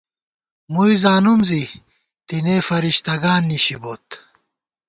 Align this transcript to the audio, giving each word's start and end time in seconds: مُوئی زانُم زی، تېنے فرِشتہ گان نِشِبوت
مُوئی 0.73 0.95
زانُم 1.03 1.39
زی، 1.49 1.63
تېنے 2.27 2.57
فرِشتہ 2.67 3.15
گان 3.21 3.41
نِشِبوت 3.49 4.07